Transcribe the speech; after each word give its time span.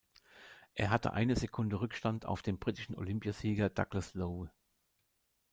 Er 0.73 0.89
hatte 0.89 1.13
eine 1.13 1.35
Sekunde 1.35 1.79
Rückstand 1.79 2.25
auf 2.25 2.41
den 2.41 2.57
britischen 2.57 2.95
Olympiasieger 2.95 3.69
Douglas 3.69 4.15
Lowe. 4.15 4.49